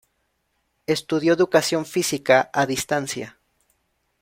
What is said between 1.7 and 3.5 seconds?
física a distancia.